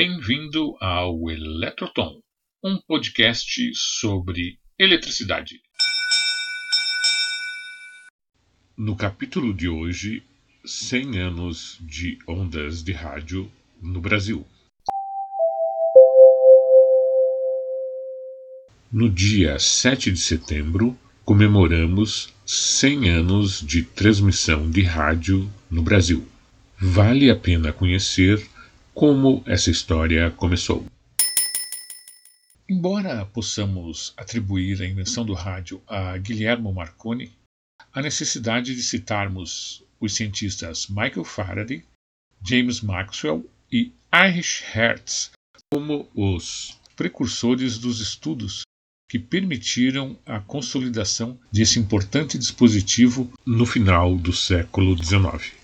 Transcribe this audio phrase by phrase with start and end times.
[0.00, 2.20] Bem-vindo ao Eletrotom,
[2.62, 5.60] um podcast sobre eletricidade.
[8.76, 10.22] No capítulo de hoje,
[10.64, 13.50] 100 anos de ondas de rádio
[13.82, 14.46] no Brasil.
[18.92, 26.24] No dia 7 de setembro, comemoramos 100 anos de transmissão de rádio no Brasil.
[26.78, 28.48] Vale a pena conhecer
[28.98, 30.84] como essa história começou.
[32.68, 37.32] Embora possamos atribuir a invenção do rádio a Guilherme Marconi,
[37.92, 41.84] a necessidade de citarmos os cientistas Michael Faraday,
[42.44, 45.30] James Maxwell e Heinrich Hertz
[45.72, 48.62] como os precursores dos estudos
[49.08, 55.57] que permitiram a consolidação desse importante dispositivo no final do século XIX.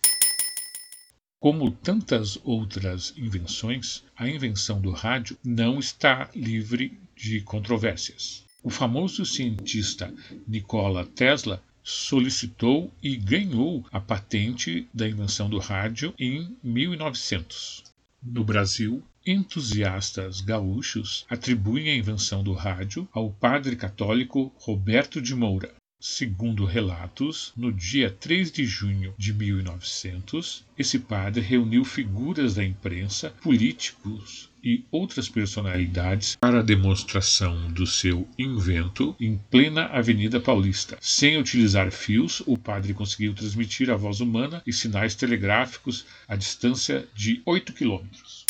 [1.45, 8.47] Como tantas outras invenções, a invenção do rádio não está livre de controvérsias.
[8.63, 10.11] O famoso cientista
[10.49, 17.85] Nikola Tesla solicitou e ganhou a patente da invenção do rádio em 1900.
[18.23, 25.75] No Brasil, entusiastas gaúchos atribuem a invenção do rádio ao padre católico Roberto de Moura.
[26.07, 33.31] Segundo relatos, no dia 3 de junho de 1900, esse padre reuniu figuras da imprensa,
[33.41, 40.99] políticos e outras personalidades para a demonstração do seu invento em plena Avenida Paulista.
[41.01, 47.09] Sem utilizar fios, o padre conseguiu transmitir a voz humana e sinais telegráficos a distância
[47.15, 48.45] de 8 quilômetros.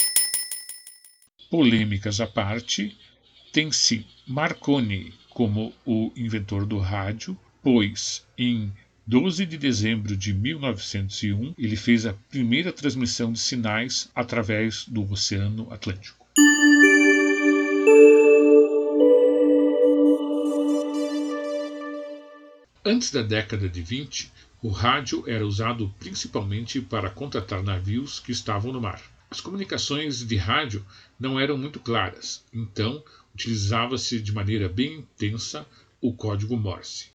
[1.49, 2.99] Polêmicas à parte,
[3.53, 8.71] tem-se Marconi como o inventor do rádio, pois em
[9.07, 15.73] 12 de dezembro de 1901 ele fez a primeira transmissão de sinais através do Oceano
[15.73, 16.27] Atlântico.
[22.85, 24.31] Antes da década de 20,
[24.63, 29.01] o rádio era usado principalmente para contatar navios que estavam no mar.
[29.31, 30.85] As comunicações de rádio
[31.19, 33.03] não eram muito claras, então
[33.35, 35.67] utilizava-se de maneira bem intensa
[35.99, 37.14] o código Morse.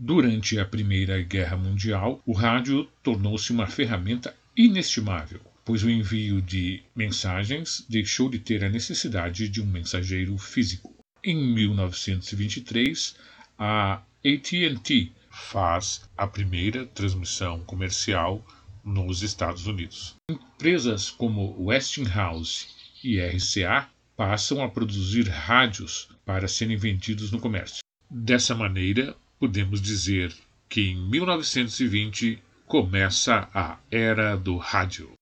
[0.00, 6.84] Durante a Primeira Guerra Mundial, o rádio tornou-se uma ferramenta inestimável, pois o envio de
[6.94, 10.94] mensagens deixou de ter a necessidade de um mensageiro físico.
[11.24, 13.16] Em 1923,
[13.58, 13.94] a
[14.24, 18.46] AT&T faz a primeira transmissão comercial
[18.84, 20.14] nos Estados Unidos.
[20.30, 22.68] Empresas como Westinghouse
[23.02, 27.80] e RCA passam a produzir rádios para serem vendidos no comércio.
[28.08, 30.34] Dessa maneira, podemos dizer
[30.68, 35.12] que em 1920 começa a era do rádio.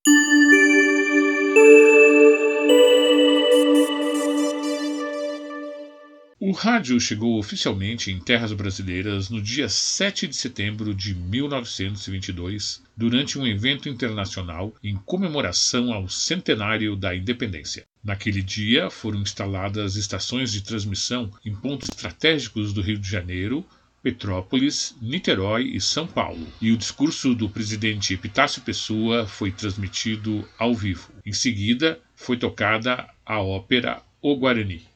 [6.39, 13.39] O rádio chegou oficialmente em terras brasileiras no dia 7 de setembro de 1922, durante
[13.39, 17.85] um evento internacional em comemoração ao centenário da independência.
[18.05, 23.67] Naquele dia foram instaladas estações de transmissão em pontos estratégicos do Rio de Janeiro,
[24.03, 30.75] Petrópolis, Niterói e São Paulo, e o discurso do presidente Epitácio Pessoa foi transmitido ao
[30.75, 31.13] vivo.
[31.25, 34.87] Em seguida, foi tocada a ópera O Guarani.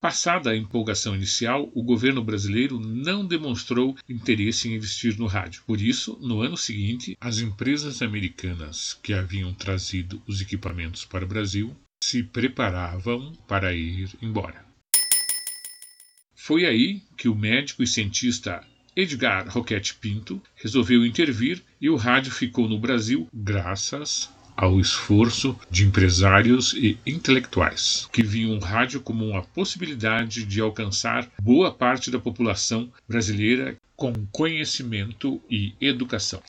[0.00, 5.64] Passada a empolgação inicial, o governo brasileiro não demonstrou interesse em investir no rádio.
[5.66, 11.28] Por isso, no ano seguinte, as empresas americanas que haviam trazido os equipamentos para o
[11.28, 14.64] Brasil se preparavam para ir embora.
[16.34, 18.64] Foi aí que o médico e cientista
[18.96, 25.84] Edgar Roquette Pinto resolveu intervir e o rádio ficou no Brasil graças ao esforço de
[25.84, 32.18] empresários e intelectuais, que viam o rádio como uma possibilidade de alcançar boa parte da
[32.18, 36.42] população brasileira com conhecimento e educação.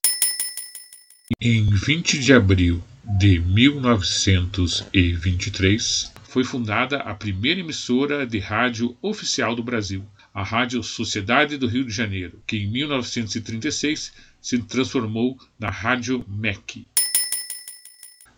[1.40, 2.84] Em 20 de abril
[3.18, 11.58] de 1923, foi fundada a primeira emissora de rádio oficial do Brasil, a Rádio Sociedade
[11.58, 16.86] do Rio de Janeiro, que em 1936 se transformou na Rádio MEC.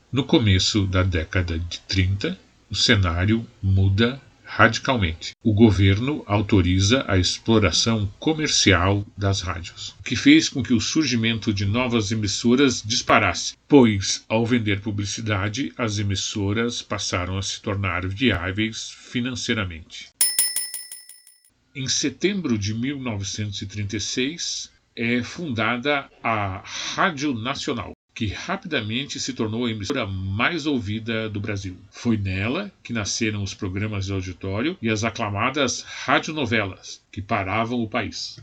[0.09, 2.39] No começo da década de 30,
[2.69, 4.21] o cenário muda
[4.53, 5.31] radicalmente.
[5.41, 11.53] O governo autoriza a exploração comercial das rádios, o que fez com que o surgimento
[11.53, 18.89] de novas emissoras disparasse, pois, ao vender publicidade, as emissoras passaram a se tornar viáveis
[18.89, 20.09] financeiramente.
[21.73, 30.05] Em setembro de 1936, é fundada a Rádio Nacional, que rapidamente se tornou a emissora
[30.05, 31.75] mais ouvida do Brasil.
[31.89, 37.89] Foi nela que nasceram os programas de auditório e as aclamadas radionovelas, que paravam o
[37.89, 38.37] país.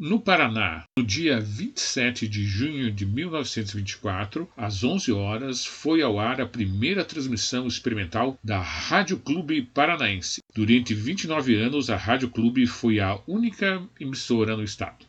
[0.00, 6.40] No Paraná, no dia 27 de junho de 1924, às 11 horas, foi ao ar
[6.40, 10.40] a primeira transmissão experimental da Rádio Clube Paranaense.
[10.54, 15.07] Durante 29 anos, a Rádio Clube foi a única emissora no estado.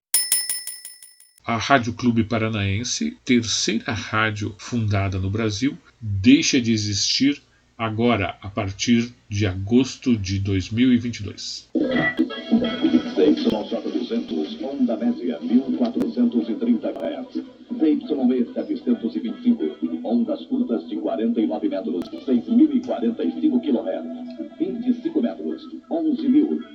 [1.50, 7.42] A Rádio Clube Paranaense, terceira rádio fundada no Brasil, deixa de existir
[7.76, 11.68] agora, a partir de agosto de 2022.
[14.80, 17.44] Indonésia, 1430 Hz.
[17.80, 24.60] ZYE 725, ondas curtas de 49 metros, 6.045 kHz.
[24.60, 26.69] 25 metros, 11.935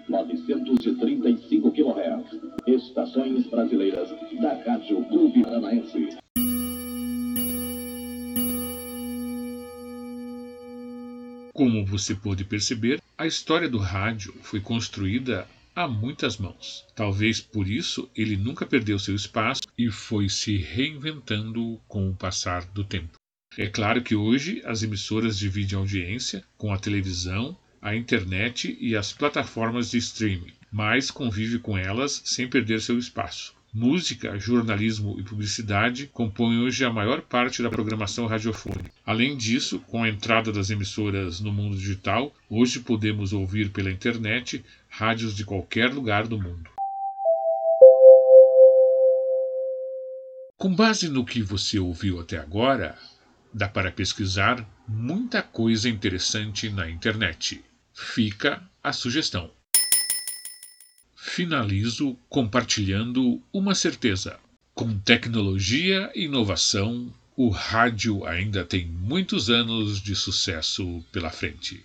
[11.55, 16.85] Como você pôde perceber, a história do rádio foi construída a muitas mãos.
[16.97, 22.65] Talvez por isso ele nunca perdeu seu espaço e foi se reinventando com o passar
[22.65, 23.17] do tempo.
[23.57, 29.13] É claro que hoje as emissoras dividem audiência com a televisão, a internet e as
[29.13, 33.54] plataformas de streaming, mas convive com elas sem perder seu espaço.
[33.77, 38.93] Música, jornalismo e publicidade compõem hoje a maior parte da programação radiofônica.
[39.05, 44.65] Além disso, com a entrada das emissoras no mundo digital, hoje podemos ouvir pela internet
[44.89, 46.71] rádios de qualquer lugar do mundo.
[50.57, 52.97] Com base no que você ouviu até agora,
[53.53, 57.61] dá para pesquisar muita coisa interessante na internet.
[57.93, 59.51] Fica a sugestão
[61.25, 64.39] finalizo compartilhando uma certeza.
[64.75, 71.85] Com tecnologia e inovação, o rádio ainda tem muitos anos de sucesso pela frente.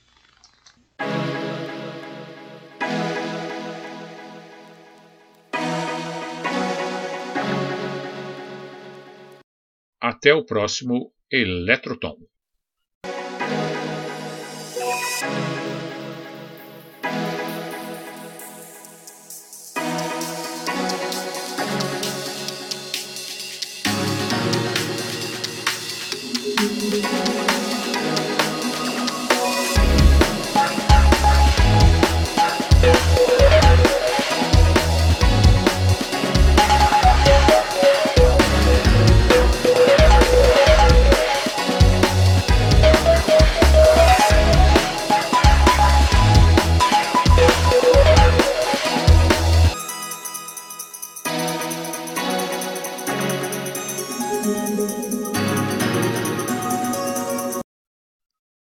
[10.01, 12.17] Até o próximo Eletrotom.